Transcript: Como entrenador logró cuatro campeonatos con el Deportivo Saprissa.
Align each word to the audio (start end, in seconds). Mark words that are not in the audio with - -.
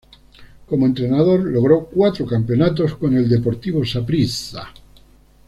Como 0.65 0.87
entrenador 0.87 1.41
logró 1.43 1.85
cuatro 1.85 2.25
campeonatos 2.25 2.95
con 2.95 3.15
el 3.15 3.29
Deportivo 3.29 3.85
Saprissa. 3.85 4.69